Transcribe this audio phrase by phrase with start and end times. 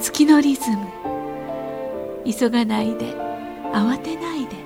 [0.00, 0.86] 月のリズム。
[2.24, 3.14] 急がないで
[3.72, 4.56] 慌てないで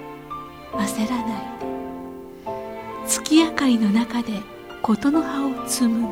[0.73, 3.09] 焦らないで。
[3.09, 4.41] 月明かりの中で
[4.83, 6.09] 事の葉を紡ぐ。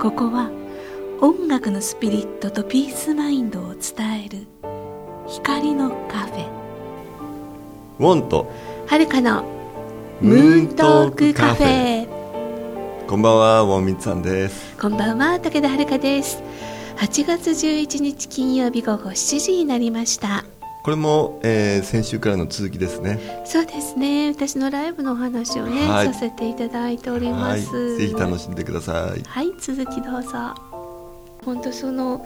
[0.00, 0.50] ここは
[1.20, 4.46] 音楽のスピリットとピースマインドを伝える
[5.28, 6.46] 光のカフェ。
[8.00, 8.50] ウォンと
[8.86, 9.44] はるかの
[10.20, 12.08] ムーントークカフェ。
[13.06, 14.76] こんばんはウォンミツさんです。
[14.78, 16.42] こんばんは武田遥です
[16.96, 20.44] 8月11日金曜日午後7時になりました。
[20.84, 23.42] これも、えー、先週からの続きですね。
[23.44, 24.30] そうですね。
[24.30, 29.22] 私のライブのお話をね、はい、させていただいております、はい、ぜひ楽しんでください。
[29.22, 29.46] はい。
[29.60, 30.30] 続きどうぞ。
[31.44, 32.24] 本当その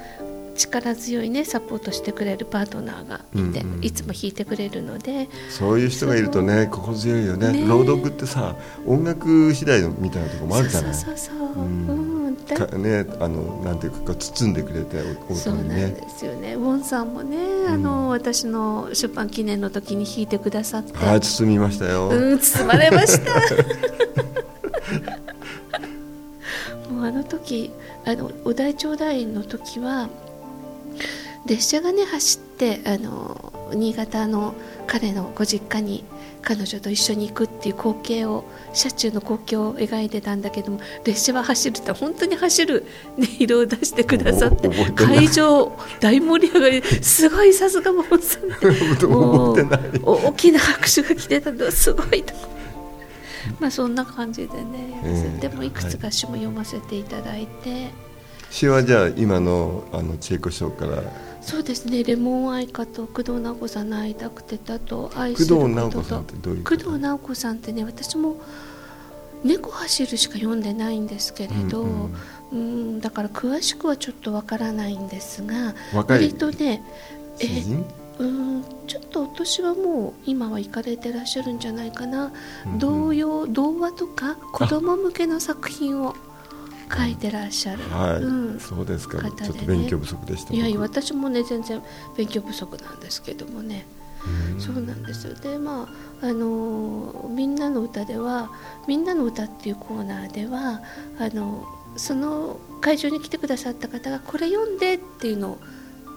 [0.55, 12.08] 力強いねサポートしてくれるパートナーがいて、うんうん、いつも弾いてくれるのでそういう人がいるとね心強いよね、ね、朗読ってさ音楽次第みたいなところもあるじゃないそうそうそう、うん。
[12.08, 12.08] か
[12.78, 14.96] ねあのなんていうか包んでくれて
[15.28, 16.55] おそうなんですよね。
[16.55, 17.36] ウォンさんもね、
[17.68, 20.96] あの私の出版記念の時に弾いてくださって。
[20.96, 22.08] はい包みましたよ。
[22.08, 23.32] うん包まれました。
[26.92, 27.70] もうあの時
[28.05, 30.08] あのお題頂戴の時は
[31.46, 34.55] 列車がね走ってあの新潟の
[34.86, 36.05] 彼のご実家に
[36.42, 42.86] 彼女と一緒に行くっていう光景を車中の光景を描いてたんだけども列車は走るって本当に走る、
[43.17, 48.39] ね、色を出してくださって会場大盛り上がりすごいさすがもうさ
[50.03, 52.34] 大きな拍手が来てたのすごいと。
[53.61, 57.91] まあそんな感じでね、えー、でもいくつか詩も読ませていただいて、
[58.50, 61.02] 詩はじゃあ今のあの千恵子賞から。
[61.41, 62.04] そうですね。
[62.04, 65.68] レモン愛花と工藤直子さんの会いたくてたと愛すること。
[65.68, 68.36] と工藤直子さんってどういう工藤直子さんってね私も
[69.45, 72.12] 猫走るしか読んでないんですけれど、うんうん、
[72.52, 72.56] う
[72.96, 76.83] んだから詳しくはちょっとわからないんですが割とね
[77.40, 77.62] え
[78.18, 82.33] うんちょっとお年はもう今は行かれてらっしゃるんじゃないかな、
[82.67, 86.17] うんうん、童謡童話とか子供向けの作品を
[86.94, 91.82] 書いてらっしゃる、はい、うん、そうですか、ね、ちょっと勉強不足でしたいやいや私もね全然
[92.16, 93.86] 勉強不足なんですけどもね。
[94.58, 95.34] そうなんですよ。
[95.34, 95.88] でま
[96.20, 98.50] ああのみんなの歌では
[98.88, 100.82] 「みんなの歌」っていうコーナーでは
[101.18, 101.64] あの
[101.96, 105.58] その会場に来てくださった方がこれ読んでっていうのを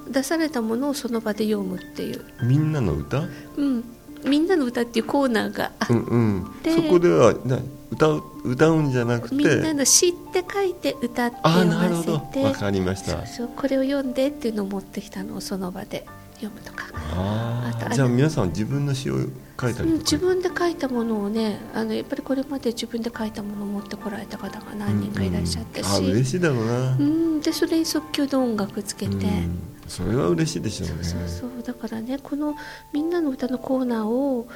[0.10, 2.26] 出されたものをその場で読むっていう。
[2.42, 3.28] みんなの歌？
[3.58, 3.84] うん
[4.26, 7.60] みんなの歌っていうコーナーがあって、うんうん、そこではな
[7.92, 9.36] 歌う歌うんじゃなくて。
[9.36, 12.44] みんなの知って書いて歌って読ませて。
[12.44, 13.26] わかりました。
[13.28, 16.06] そうこれを読んでっていうのを持ってきたのをその場で
[16.36, 16.86] 読むとか。
[16.94, 17.51] ああ
[17.90, 19.18] じゃあ皆さん自分の詩を
[19.60, 26.06] 書いたり自分で書いたものをねあのやっぱりこれまで自分で書いたものを持ってこられた方が何人かいらっしゃったし、うん。
[26.06, 31.04] うん、あ嬉しいだろうな、うん、でそれに即興で音楽つけて、うん、それは嬉しいでしょうね。
[31.04, 31.50] そうそう。
[31.64, 32.56] だからねこの
[32.94, 34.48] 「みんなの歌のコーナーを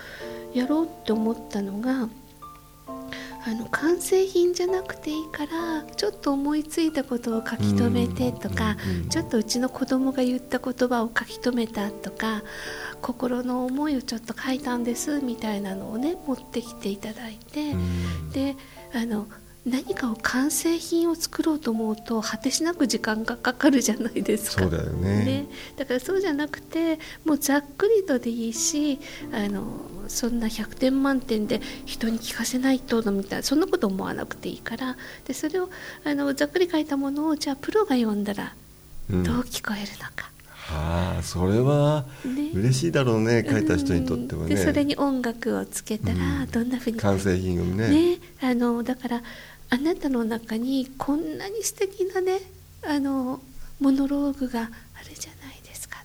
[0.54, 2.08] やろうって思ったのが
[3.48, 8.76] あの完成品じゃなくていいからちょっと思いついたことを書き留めてとか、
[9.10, 12.42] ちょっとうちの子供が言った言葉を書き留めたとか
[13.02, 17.76] 心の思いをちょっと書いたんですみたいなのをね持ってきていただいて、
[18.34, 18.56] で
[18.94, 19.28] あの
[19.66, 24.64] 何かを完成品を作ろうと思うと果てしなく時間がかかるじゃないですか。
[24.64, 25.46] そうだよね、ね、
[25.76, 29.00] だからそうじゃなくてもうざっくりとでいいし
[29.32, 29.66] あの
[30.08, 34.96] そんな100点満点で人に聞かせないとのみたいなそんなこと思わなくていいから。
[35.26, 35.70] でそれを
[36.04, 38.54] あのざっくり書いたものをじゃあプロが読んだら
[39.10, 40.30] どう聞こえるのか。
[40.70, 42.06] うん、はあそれは
[42.54, 44.56] 嬉しいだろうね、ね、書いた人にとってはね。
[44.56, 47.90] でそれに音楽をつけたらどんなふうに、完成品をね。
[47.90, 48.18] ね。
[48.42, 49.24] あのだから
[49.70, 52.40] あなたの中にこんなに素敵なね
[52.88, 53.42] あの
[53.80, 56.04] モノローグがあるじゃないですか。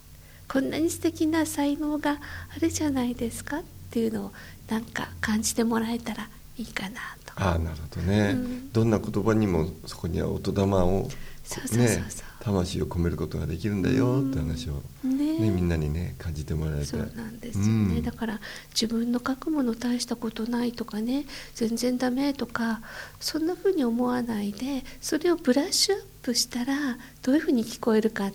[0.49, 3.59] こんなに素敵な才能があるじゃないですか。
[3.59, 4.33] っていうのを
[4.69, 7.33] なんか感じてもらえたらいいかなと。
[7.37, 11.09] ああなるほどね、うん、どんな言霊にもそこには音玉を
[11.45, 16.87] そうそうそうそう、ね魂を込めることができるんだよって話を、ね、ね、みんなにね感じてもらえて。
[16.87, 18.41] そうなんですよね、うん、だから
[18.73, 22.81] 自分の書くもの大したことないとかね全然ダメとか
[23.21, 28.31] そんなふうに思わないでそれをブラッシュアップしたらどういうふうに聞こえるか。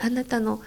[0.00, 0.60] あなたの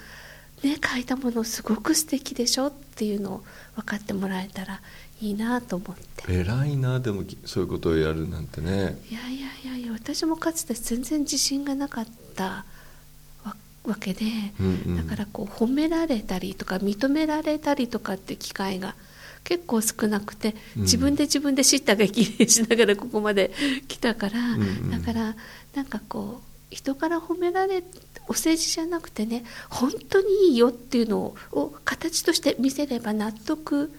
[0.64, 3.44] ね書いたものすごく素敵でしょっていうのを
[3.76, 4.82] 分かってもらえたら
[5.22, 6.32] いいなと思って。
[6.32, 8.98] 偉いなでもそういうことをやるなんてね。
[9.10, 12.66] いやいやいやいや私もかつて全然自信がなかった
[13.88, 14.26] わけで、
[14.60, 18.96] うんうん、だからこう褒められたりとか認められたりとかって機会が
[19.44, 23.52] 結構少なくて自分で自分で知った激励しながらここまで
[23.88, 25.36] 来たから、うんうん、だから
[25.74, 27.82] なんかこ人から褒められ
[28.28, 33.92] お世辞じゃなくてね本当にいいよっていうのを形として見せれば納得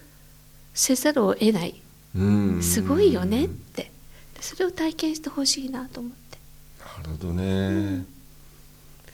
[0.73, 1.81] せざるを得ない。
[2.15, 2.63] うん。
[2.63, 3.91] すごいよねって。
[4.39, 6.37] それを体験してほしいなと思って。
[6.79, 8.05] なるほどね、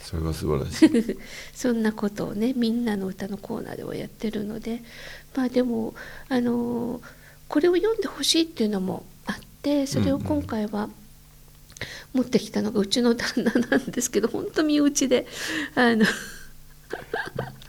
[0.02, 1.18] それは素晴らしい。
[1.56, 4.84] そんなことをねみんなの歌のコーナーではやってるので
[5.36, 5.96] まあでも
[6.30, 7.02] あの
[7.48, 10.90] これを読んでほしいっていうのもあってそれを今回は
[12.14, 15.28] 持ってきたのがうちの旦那なんですけど本当身内で
[15.76, 16.06] あの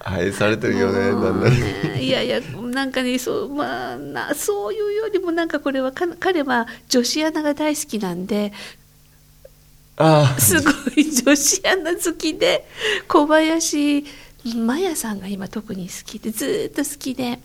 [0.00, 1.60] 愛されてるよね旦那に。
[1.60, 8.52] ねいやいやなんかねそう,、まあ、なそういうよりもなんかこれはか彼は女子アナが大好きなんで
[9.96, 10.40] ああ。
[10.40, 12.66] すごい女子アナ好きで
[13.08, 14.04] 小林
[14.44, 17.40] 麻也さんが今特に好きでずーっと好きで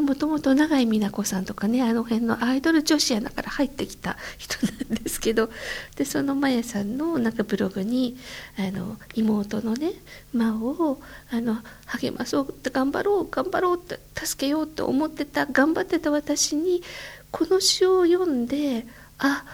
[0.00, 5.50] もともと永井美奈子さんとかねあの辺のアイドル女子アナから入ってきた人なんですけど
[5.96, 8.16] でその麻也さんのなんかブログに
[8.58, 9.92] あの妹のね
[10.32, 11.00] 真央を
[11.30, 16.82] あの励まそうって頑張ろう頑張ろうって助けようって思ってた頑張ってた私に
[17.30, 18.86] この詩を読んで
[19.18, 19.44] あ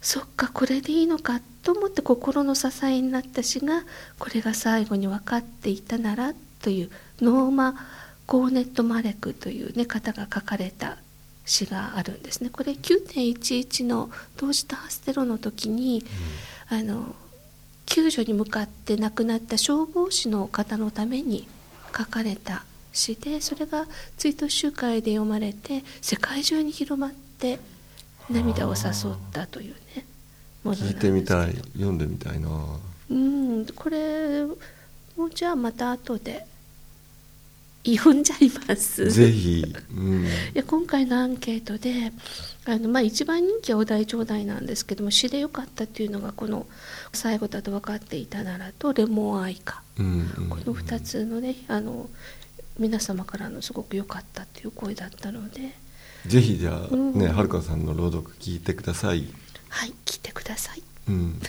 [0.00, 3.82] そっかこれでいいのかと思って心の支えになった詩が
[4.18, 6.32] これが最後に分かっていたなら
[6.62, 6.90] という
[7.20, 7.74] ノーマ・
[8.26, 10.98] ゴーネット・マレクという、ね、方が書かれた
[11.44, 12.50] 詩があるんですね。
[12.50, 16.04] これ9.11の同時多発テロの時に、
[16.68, 17.14] あの
[17.86, 21.48] 救助に向かって亡くなった消防士の方のために
[21.96, 23.86] 書かれた詩でそれが
[24.16, 27.60] 追悼集会で読まれて世界中に広まって
[28.28, 30.04] 涙を誘ったというね。
[30.64, 31.54] もの聞いてみたい。
[31.74, 32.48] 読んでみたいな。
[33.08, 33.66] うん。
[33.66, 34.44] これ
[35.16, 36.44] もじゃあまた後で
[37.94, 39.10] 読 んじゃいます。
[39.10, 39.64] ぜひ、
[39.96, 42.12] うん、いや今回のアンケートで
[42.64, 46.66] あの、まあ、一番人気はお題頂戴なんですけども詩でよかったっていうのがこの
[47.12, 52.10] 「最後だと分かっていたなら」と「レモンアイカ」うんうんこの2つのねあの
[52.78, 55.74] 皆様からのすごく良かったっていう声だったので。
[56.26, 57.14] ぜひじゃあうん。
[57.14, 59.28] ねはるかさんの朗読聞いてください、
[59.68, 60.82] はい聞いてください。
[61.08, 61.40] うん、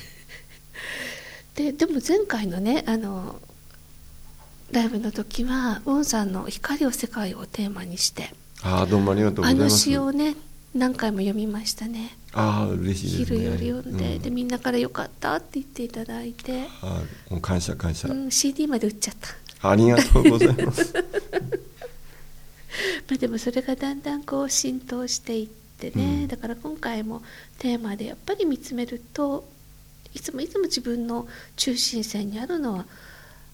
[1.56, 3.42] ででも前回のねあの
[4.72, 9.80] ライブの時はウォンさんの「光を世界」をテーマにしてああどうもありがとうございます。
[9.80, 10.36] 詩をね
[10.76, 12.18] 何回も読みましたね。
[12.34, 13.40] ああ嬉しいですね。
[13.40, 14.22] 昼より読んで,、うん。
[14.22, 19.16] でみんなから「よかった」って言っていただいて、あーもう感謝感謝、うん、CD まで売っちゃっ
[19.60, 20.94] た、ありがとうございます。
[23.10, 25.48] まあ、でもそれがだんだんこう浸透していっ
[25.80, 26.28] てね、うん。
[26.28, 27.24] だから今回も
[27.58, 29.48] テーマでやっぱり見つめると
[30.14, 32.86] いつもいつも自分の中心線にあるのは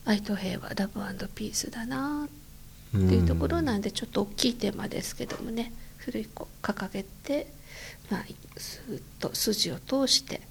[0.05, 5.73] 愛と平和ラブピースだなっていうところなんでちょっと大きいテーマですけどもね。
[6.03, 7.47] 古い子掲げて、
[8.09, 8.23] まあ、
[8.57, 10.41] スーッと筋を通して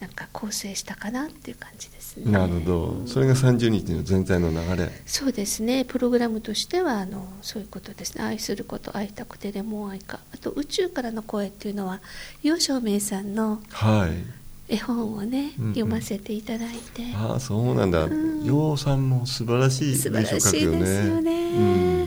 [0.00, 2.32] なんか構成したかなっていう感じですね。
[2.32, 3.02] なるほど。
[3.06, 4.90] それが30日の全体の流れ。
[5.04, 5.84] そうですね。
[5.84, 8.24] プログラムとしてはあのそういうことですね。
[8.24, 10.20] 愛すること会いたくてレモン愛か。
[10.32, 12.00] あと宇宙からの声っていうのは
[12.42, 14.39] 楊照明さんのはい
[14.70, 15.74] 絵本をね、うんうん。
[15.74, 17.02] 読ませていただいて。
[17.14, 18.04] ああそうなんだ。
[18.04, 18.44] うん。
[18.44, 21.32] ようさんも素晴らしい素晴らしいですよね、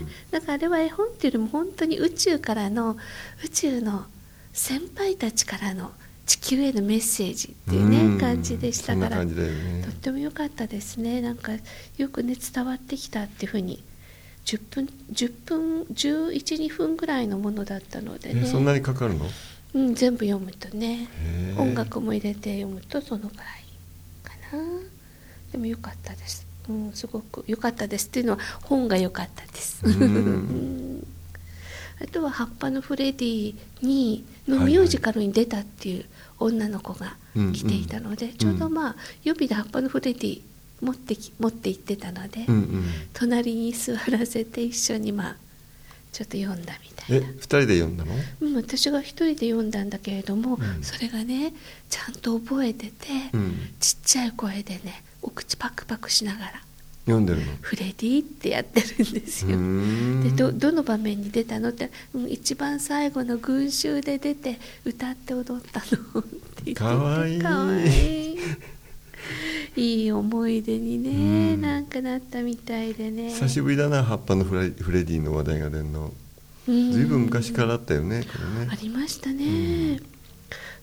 [0.00, 0.08] ん。
[0.30, 2.96] だからあれは絵本っていうよりも本当に宇宙からの
[3.44, 4.06] 宇宙の
[4.52, 5.92] 先輩たちからの
[6.26, 8.18] 地球へのメッセージっていうね、うん。
[8.18, 9.16] 感じでしたから。
[9.18, 11.20] そんな感じだよとねっても良かったですね。
[11.20, 11.52] なんか
[11.98, 13.82] よくね伝わってきたっていうふうに
[14.46, 18.42] 10分10分112分ぐらいのものだったのでね。
[18.44, 19.26] えそんなにかかるの？
[19.74, 21.08] うん、全部読むとね
[21.58, 23.46] 音楽も入れて読むとそのぐらい
[24.22, 24.62] かな。
[25.52, 29.84] でも良かったです、うん、すごく良かったですっていうのは本が良かったです、
[32.02, 36.06] あとは「葉っぱのフレディに」のミュージカルに出たっていう
[36.40, 37.16] 女の子が
[37.52, 40.40] 来ていたので、ちょうどまあ予備で「葉っぱのフレディ
[40.80, 42.84] 持ってき持って行ってたので、うんうん。
[43.12, 45.36] 隣に座らせて一緒にまあ
[46.14, 47.26] ちょっと読んだみたいな。
[47.26, 48.14] え二人で読んだの？
[48.40, 50.82] うん、私が一人で読んだんだけれども、うん。
[50.82, 51.52] それがね
[51.90, 52.92] ちゃんと覚えてて、
[53.32, 53.56] うん。
[53.80, 56.52] ちっちゃい声でねお口パクパクしながら
[57.06, 59.58] 読んでるの「フレディ」ってやってるんですよ。
[60.22, 66.30] でどどの場面に出たのって、うん、一番最後の群衆で出て歌って踊ったのって
[66.64, 68.33] 言っててかわいい
[69.76, 71.60] いい思い出にね、うん。
[71.60, 73.30] なんかなったみたいでね。
[73.30, 76.12] 久しぶりだな葉っぱのフレフレディの話題が出るの。
[76.68, 76.92] うん。
[76.92, 80.00] ずいぶん昔からあったよねこれあねりましたね、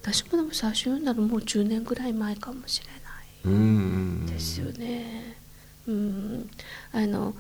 [0.01, 4.27] 私もでも最初読んだのもう10年ぐらい前かもしれない。
[4.27, 5.38] ですよね。
[5.88, 6.50] うん。
[6.91, 7.33] あの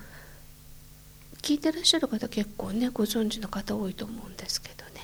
[1.41, 5.01] 聞いてらっしゃる方結構ねご存知の方多いと思うんですけどね。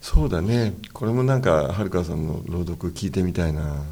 [0.00, 0.74] そうだね。
[0.92, 3.84] これもなんかはるかさんの朗読聞いてみたいな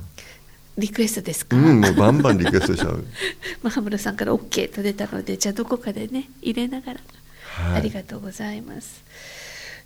[0.79, 3.05] リクエストですか、うんもうバンバンリクエストしちゃう。
[3.63, 7.01] まあ羽村さんから OK と出たのでじゃあどこかでね入れながら、
[7.43, 7.77] はい。
[7.77, 9.03] ありがとうございます。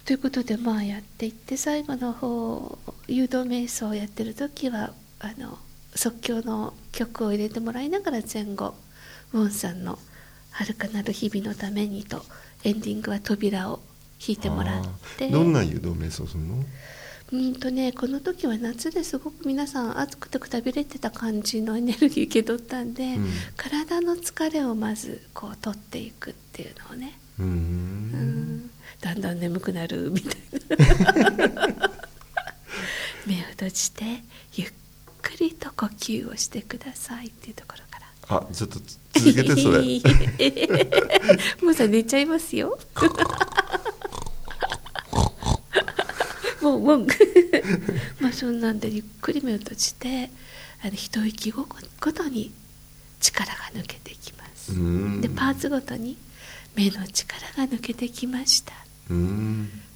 [0.05, 2.79] ということでまあやっていって最後の方
[3.09, 5.59] 誘導瞑想をやってる時はあの
[5.97, 8.75] 即興の曲を入れてもらいながら前後
[9.33, 9.99] ウォンさんの
[10.53, 12.25] 「遥かなる日々のために」と
[12.63, 13.81] エンディングは扉を
[14.21, 14.85] 弾いてもらっ
[15.19, 15.29] て。
[15.29, 16.65] どんな誘導瞑想するの？
[17.33, 23.29] うんとねこの時は夏ですごく皆さん暑くてくたびれてた感じのエネルギー受け取ったんで、うん。
[23.57, 27.19] 体の疲れをまずこう取っていくっていうのをね。
[27.41, 28.71] うん。
[29.01, 30.35] だんだん眠くなるみたい
[31.67, 31.91] な。
[33.27, 34.05] 目を閉じて
[34.55, 34.73] ゆっ
[35.21, 38.07] くりと呼吸をしてくださいっていうところから。
[38.37, 38.79] あちょっと
[39.15, 39.83] 続けてそれ。
[41.61, 42.79] もうさ寝ちゃいますよ
[46.79, 47.07] もうもう
[48.21, 50.31] まあそんなんでゆっくり目を閉じて
[50.83, 51.67] あの一息ご
[52.01, 52.53] ごとに
[53.21, 54.73] 力が抜けていきます、
[55.21, 56.17] でパーツごとに
[56.75, 58.73] 目の力が抜けてきました。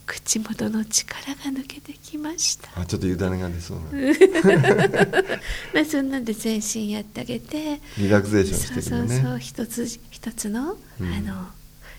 [0.06, 2.68] 口元の力が抜けてきました。
[2.80, 3.84] あちょっと委ねが出そうな。
[5.72, 11.12] まあそんなんで全身やってあげてリラクゼーションしそうそてくるねうそう一つ一つの,、うん。
[11.12, 11.48] あの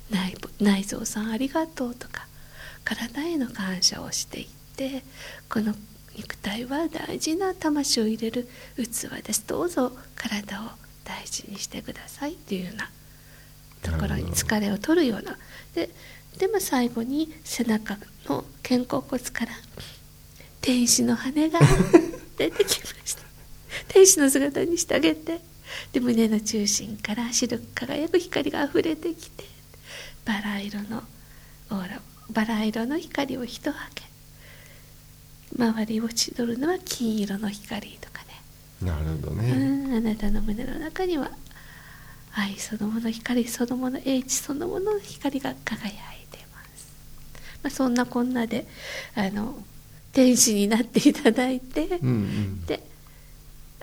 [0.09, 2.27] 内部内臓さんありがとうとか
[2.83, 4.50] 体への感謝をしてい
[4.88, 5.03] って
[5.50, 5.73] この
[6.17, 9.45] 肉体は大事な魂を入れる器です。
[9.47, 10.65] どうぞ体を
[11.05, 12.33] 大事にしてください。
[12.33, 12.89] っていうような
[13.81, 15.38] ところに疲れを取るような。
[15.75, 15.89] で
[16.38, 17.97] でも最後に背中
[18.27, 19.51] の肩甲骨から
[20.61, 21.59] 天使の羽が
[22.38, 23.23] 出てきました。
[23.88, 25.39] 天使の姿にしてあげて。
[25.93, 29.45] で胸の中心から白く輝く光があふれてきて
[30.25, 31.01] バラ色の
[31.69, 34.11] オーラバラ色の光を一はけ
[35.58, 38.41] 周りを千鳥るのは金色の光とかね。
[38.81, 41.29] なるほどうねんあなたの胸の中には
[42.34, 45.91] 愛そのもの光そのもの英知そのものの光が輝い
[46.31, 46.93] ています、
[47.63, 48.65] まあ、そんなこんなで
[49.15, 49.55] あの
[50.13, 52.65] 天使になっていただいて、うんうん。
[52.65, 52.84] で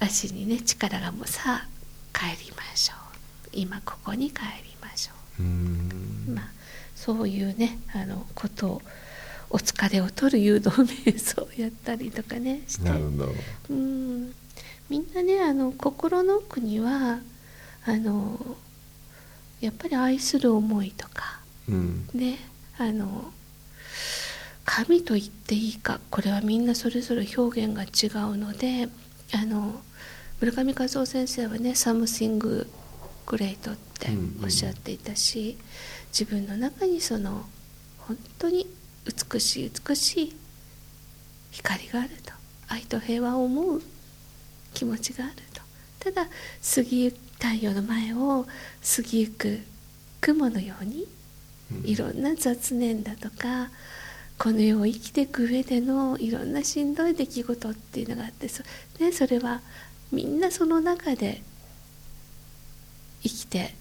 [0.01, 1.69] 足にね力がもうさあ
[2.13, 3.49] 帰りましょう。
[3.53, 5.43] 今ここに帰りましょう。
[6.33, 6.49] まあ
[6.95, 8.83] そういうねあのことを
[9.51, 13.35] お疲れを取る誘導瞑想をやったりとかねしてなるほど。
[13.71, 14.35] うん。
[14.89, 17.19] みんなねあの心の奥には
[17.85, 18.57] あの
[19.61, 22.09] やっぱり愛する思いとかうん。
[22.15, 22.39] ね
[22.79, 23.33] あの
[24.65, 28.89] 神と言っていいかこれはみんなそれぞれ表現が違うので
[29.33, 29.81] あの
[30.41, 32.67] 村上和夫先生はね「Something
[33.27, 34.11] Great」って
[34.43, 35.59] おっしゃっていたし、
[36.13, 37.45] 自分の中にその
[37.99, 38.67] 本当に
[39.09, 40.37] 美しい美しい。
[41.51, 42.33] 光があると。
[42.69, 43.83] 愛と平和を思う
[44.75, 45.63] 気持ちがあると。
[46.01, 46.27] ただ
[46.75, 48.45] 過ぎゆく太陽の前を
[48.97, 49.61] 過ぎゆく
[50.21, 51.07] 雲のように
[51.85, 53.71] いろんな雑念だとか
[54.39, 58.63] この世を生きていく上でのいろんなしんどい出来事っていうのがあってそ,、
[59.01, 59.61] ね、それは
[60.13, 61.43] みんなその中で
[63.23, 63.75] 生きて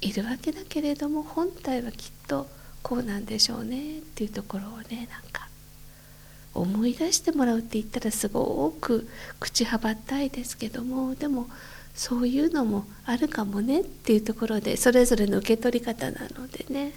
[0.00, 2.48] いるわけだけれども本体はきっと
[2.82, 5.48] こうなんでしょうねっていうところをねなんか
[6.54, 9.08] 思い出してもらうって言ったらすごく
[9.38, 11.48] 口はばったいですけどもでも
[11.94, 16.92] そういうのもあるかもねっていうところでそれぞれの受け取り方なのでね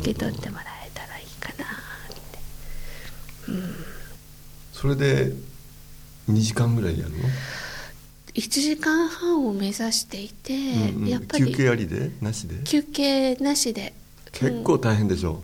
[0.00, 1.68] 受け取ってもらえたらいいかなっ
[2.30, 2.38] て。
[4.72, 5.32] それで
[6.30, 7.18] 2時間ぐらいやるの、
[8.34, 11.08] 1時間半を目指していて、うんうん。
[11.08, 12.10] やっぱり休憩ありで？
[12.22, 12.62] なしで？
[12.64, 13.92] 休憩なしで
[14.34, 15.42] 結構大変でしょ、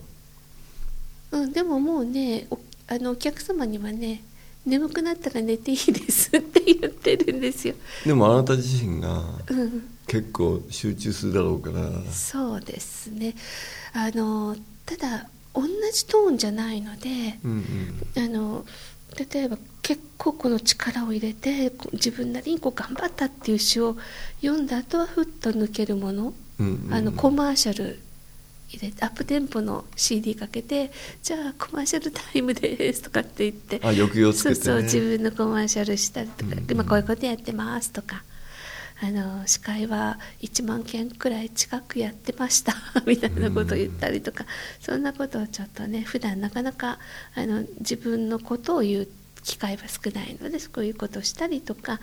[1.31, 4.21] うん、でももうねおあのお客様にはね
[4.65, 7.73] 眠くなったら寝ていいですって言ってるんですよ。
[8.05, 11.89] でもあなた自身がうん、結構集中するだろうから。
[12.11, 13.33] そうですね。
[13.93, 14.55] あの
[14.85, 17.51] ただ同じトーンじゃないので、うん
[18.15, 18.23] うん。
[18.23, 18.65] あの
[19.31, 23.97] 例えば結構この力を入れて自分なりにこう頑張ったっていう詩を
[24.41, 26.93] 読んだ後はふっと抜けるもの、うんうん。
[26.93, 27.99] あのコマーシャル
[28.73, 36.67] 入れてアップテンポの CD かけてじゃあコマーシャルタイムですとかって言ってあ抑揚つけて、ね、そうそう自分のコマーシャルしたりとか、うんうん。
[36.71, 38.23] 今こういうことやってますとか
[39.03, 42.75] あの司会は1万件くらい近くやってました
[43.07, 44.45] みたいなことを言ったりとか、
[44.79, 46.99] そんなことをちょっとね普段なかなか
[47.33, 49.07] あの自分のことを言う
[49.43, 51.99] 機会は少ないのでそういうことをしたりとか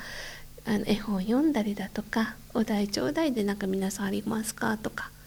[0.66, 5.17] あの絵本読んだりだとかお題ちょうだいでなんか皆さんありますかとかで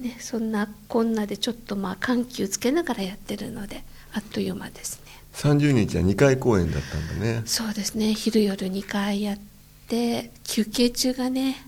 [0.00, 5.12] ね、そんなこんなでちょっとまあ緩急つけながらやってるのであっという間ですね。
[5.34, 7.42] 30日は2回公演だったんだね。
[7.44, 8.14] そうですね。
[8.14, 9.38] 昼夜2回やっ
[9.88, 11.64] て休憩中がね。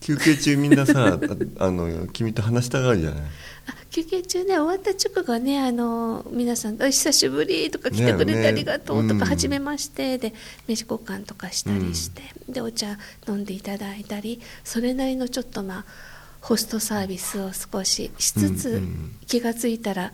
[0.00, 1.20] 休憩中みんなさあ
[1.66, 3.20] あの君と話したがるじゃない。
[3.20, 9.28] あ休憩中ね終わった直後ねあの皆さん「お久しぶり」とか来てくれてありがとうとか「ねねうん。
[9.28, 10.32] はじめまして」で
[10.66, 15.84] 名刺交換とかしたりして、でお茶飲んでいただいたりそれなりのちょっとまあ
[16.40, 19.16] ホストサービスを少ししつつ、うんうん。
[19.26, 20.12] 気がついたら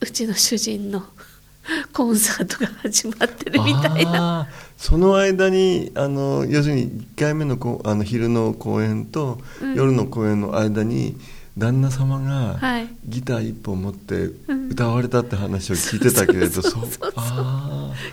[0.00, 1.04] うちの主人の
[1.92, 4.48] コンサートが始まってるみたいな。
[4.76, 9.74] その間にあの要するに1回目のこあの昼の公演と、うん。
[9.74, 11.16] 夜の公演の間に
[11.58, 12.88] 旦那様がはい。
[13.04, 14.68] ギター一本持ってうん。
[14.70, 16.62] 歌われたって話を聞いてたけれど、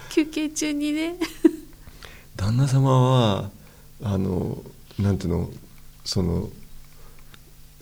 [0.09, 1.15] 休憩中にね。
[2.35, 3.49] 旦那様は
[4.03, 4.61] あの
[4.99, 5.49] なんていうの
[6.03, 6.49] その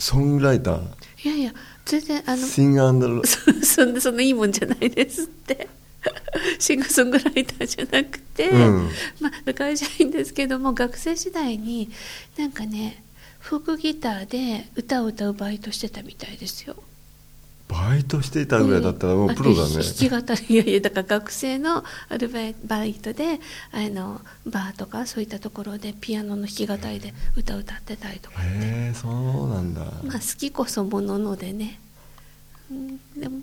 [0.04, 0.82] ソングライター。
[1.24, 1.54] いやいや
[1.86, 3.24] 全然あのシンガー
[3.64, 5.70] そそんなそんないいもんじゃないですって。
[6.60, 8.90] シンガーソングライターじゃなくて、うん。
[9.22, 11.90] まあ会社員ですけども学生時代に
[12.38, 13.02] なんかね
[13.40, 16.76] フォークギターで歌を歌うバイトしてたみたいですよ。
[17.74, 22.30] バイトしていたぐらいだったらもうプロだね、弾き語りいやいやだから学生のアル
[22.66, 23.40] バイトで
[23.72, 28.48] あのバーとかそういったところでピアノの弾き語りで歌を歌ってたりとかって。
[28.48, 28.52] へ
[28.92, 31.80] えそうなんだ、まあ好きこそもののでね、
[32.72, 33.42] うん、でも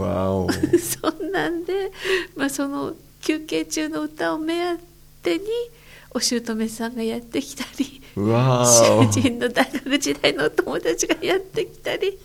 [0.00, 0.48] わお。
[0.78, 1.92] そんなんで、
[2.34, 4.80] まあ、その休憩中の歌を目当
[5.22, 5.44] てに
[6.10, 12.18] お姑さんがやってきたり主人の大学時代のお友達がやってきたり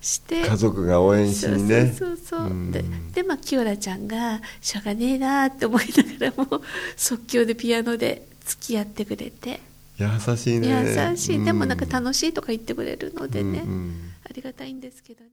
[0.00, 1.92] して家族が応援しにね。
[1.96, 5.84] そうそうそうででまあ清良ちゃんがしょうがねえなって思い
[6.18, 6.62] ながらも
[6.96, 9.60] 即興でピアノで付き合ってくれて、
[9.98, 11.10] 優しいね。
[11.10, 11.44] 優しい。
[11.44, 14.10] でもなんかし楽しいとか言ってくれるのでね、うんうん。
[14.24, 15.30] ありがたいんですけどね。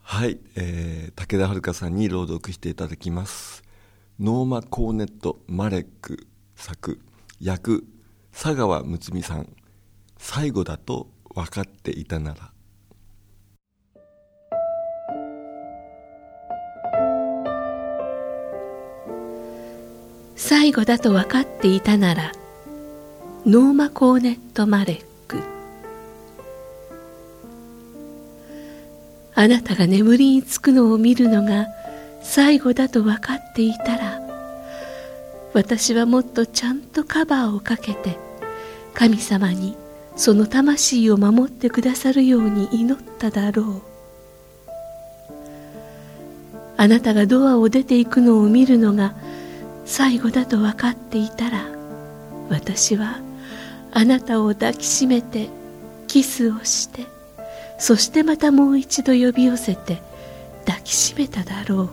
[0.00, 3.62] はい、えー武田遥さんに朗読していただきます。
[4.18, 7.00] ノーマ・コーネット・マレック作。
[7.40, 7.86] 訳
[8.32, 9.48] 佐川睦さん。
[10.18, 12.53] 最後だと分かっていたなら
[20.56, 22.30] 最後だと分かっていたなら
[23.44, 25.42] ノーマ・コーネット・マレック。
[29.34, 31.66] あなたが眠りにつくのを見るのが
[32.22, 34.20] 最後だと分かっていたら
[35.54, 38.16] 私はもっとちゃんとカバーをかけて
[38.94, 39.76] 神様に
[40.14, 43.82] その魂を守ってくださるように祈っただろう。
[46.76, 49.16] あなたがドアを出ていくのを見るのが
[49.84, 51.66] 最後だと分かっていたら
[52.48, 53.18] 私は
[53.92, 55.48] あなたを抱きしめて
[56.06, 57.06] キスをして
[57.78, 60.00] そしてまたもう一度呼び寄せて
[60.66, 61.90] 抱きしめただろう。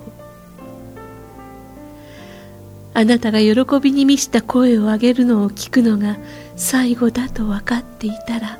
[2.93, 6.17] あなたが喜びに満ちた声を上げるのを聞くのが
[6.55, 8.59] 最後だと分かっていたら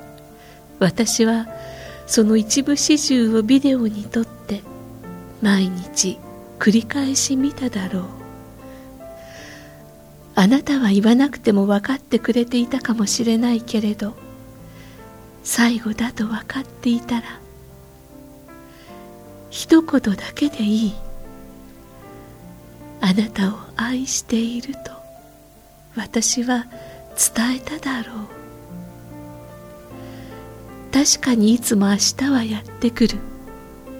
[0.79, 1.47] 私は
[2.07, 4.61] その一部始終をビデオに撮って
[5.41, 6.17] 毎日
[6.59, 8.20] 繰り返し見ただろう。
[10.41, 14.15] あなたは言わなくても分かってくれていたかもしれないけれど
[15.43, 17.39] 最後だと分かっていたら
[19.51, 20.93] 一言だけでいい。
[23.01, 24.79] あなたを愛していると
[25.95, 26.65] 私は
[27.35, 28.25] 伝えただろう。
[30.91, 33.19] 確かにいつも明日はやってくる。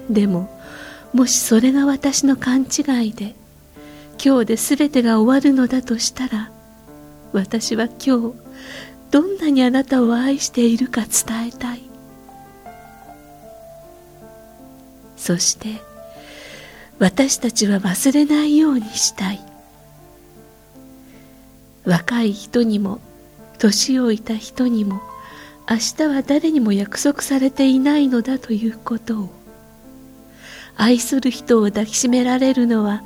[0.09, 0.49] でも
[1.13, 3.35] もしそれが私の勘違いで
[4.23, 6.51] 今日で全てが終わるのだとしたら
[7.33, 8.35] 私は今日
[9.09, 11.81] どんなにあなたを愛しているか伝えたい。
[15.17, 15.81] そして
[16.99, 19.39] 私たちは忘れないようにしたい。
[21.83, 22.99] 若い人にも
[23.57, 25.01] 年老いた人にも
[25.69, 29.29] 明日は誰にも約束されていないのだということを
[30.75, 33.03] 愛する人を抱きしめられるのは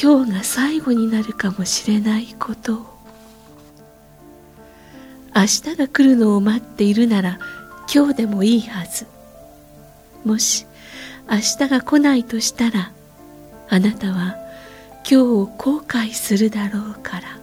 [0.00, 2.92] 今日が最後になるかもしれないことを。
[5.34, 7.38] 明日が来るのを待っているなら
[7.92, 9.06] 今日でもいいはず。
[10.24, 10.66] もし
[11.30, 12.92] 明日が来ないとしたら
[13.68, 14.36] あなたは
[14.98, 17.38] 今日を後悔するだろうから。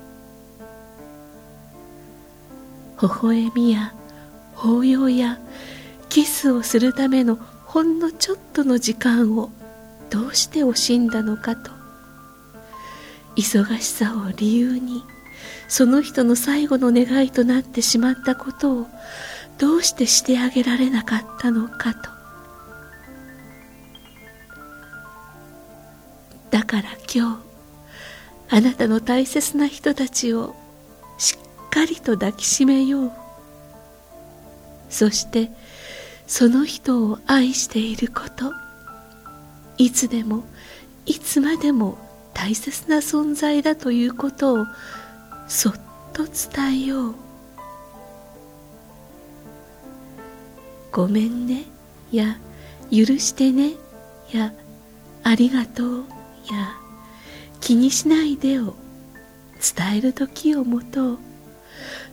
[3.01, 3.93] 微笑みや
[4.55, 5.39] 抱擁や
[6.09, 9.51] キスをするためのほんのちょっとの時間を
[10.09, 11.78] どうして惜しんだのかと
[13.39, 15.03] 忙しさを理由に
[15.69, 18.87] その人の最後の願いとなってしまったことを
[19.57, 22.09] どうしてしてあげられなかったのかと。
[26.51, 27.49] だから今日
[28.49, 30.55] あなたの大切な人たちを
[31.17, 33.11] しっかりと抱きしめよう。
[34.89, 35.51] そして
[36.27, 38.53] その人を愛していること
[39.77, 40.43] いつでも
[41.05, 42.08] いつまでも
[42.39, 44.65] 大切な存在だということを
[45.49, 45.73] そっ
[46.13, 47.15] と伝えよう。
[50.89, 51.65] ごめんね。
[52.13, 52.37] や
[52.91, 53.73] 許してね。
[54.31, 54.53] や
[55.21, 55.97] ありがとう。
[56.49, 56.77] や
[57.59, 58.73] 気にしないでを
[59.59, 61.19] 伝える時を持とう。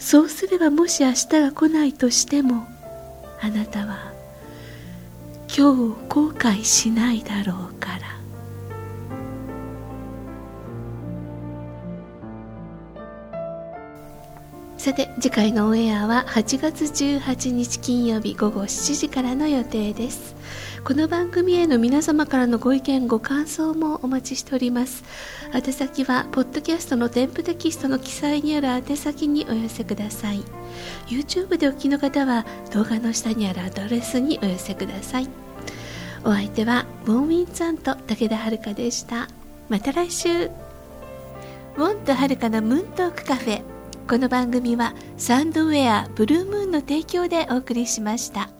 [0.00, 2.66] そうすればもし明日が来ないとしても
[3.40, 4.12] あなたは
[5.46, 8.15] 今日を後悔しないだろうから。
[14.86, 20.36] さて次回のオンエアは8月18日金曜日午後7時からの予定です。
[20.84, 25.02] この番組への皆様からのご意見ご感想もお待ちしております。
[25.52, 30.44] 宛先はポッドキャストの添付テキストの記載にある宛先にお寄せください。
[31.08, 35.28] YouTube でお聞きの方は動画の下にあるアドレスにお寄せください。
[36.22, 39.26] お相手はウォンウィンさんと武田遥でした。
[39.68, 40.44] また来週。
[40.44, 43.75] ウォンとはるかのムーントークカフェ。
[44.08, 48.55] この番組はサンドウェアブルームーンの提供でお送りしました。